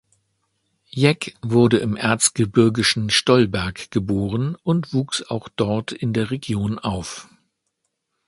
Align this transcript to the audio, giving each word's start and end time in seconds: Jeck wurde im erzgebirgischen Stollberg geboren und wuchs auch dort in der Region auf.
Jeck 0.89 1.35
wurde 1.43 1.77
im 1.77 1.95
erzgebirgischen 1.95 3.11
Stollberg 3.11 3.91
geboren 3.91 4.55
und 4.63 4.95
wuchs 4.95 5.21
auch 5.21 5.47
dort 5.47 5.91
in 5.91 6.11
der 6.11 6.31
Region 6.31 6.79
auf. 6.79 7.29